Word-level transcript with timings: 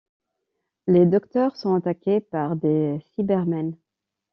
Les 0.87 1.05
Docteurs 1.05 1.55
sont 1.55 1.75
attaqués 1.75 2.21
par 2.21 2.55
des 2.55 2.97
Cybermen. 3.13 3.77